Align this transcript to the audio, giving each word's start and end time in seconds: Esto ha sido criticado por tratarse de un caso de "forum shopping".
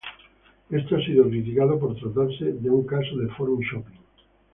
Esto 0.71 0.95
ha 0.95 1.05
sido 1.05 1.29
criticado 1.29 1.77
por 1.77 1.93
tratarse 1.93 2.53
de 2.53 2.69
un 2.71 2.87
caso 2.87 3.17
de 3.17 3.27
"forum 3.35 3.59
shopping". 3.59 3.99